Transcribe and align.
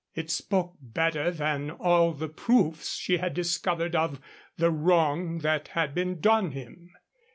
It 0.15 0.31
spoke 0.31 0.73
better 0.81 1.29
than 1.29 1.69
all 1.69 2.11
the 2.13 2.27
proofs 2.27 2.95
she 2.95 3.17
had 3.17 3.35
discovered 3.35 3.95
of 3.95 4.19
the 4.57 4.71
wrong 4.71 5.37
that 5.41 5.67
had 5.67 5.93
been 5.93 6.19
done 6.19 6.53
him. 6.53 6.89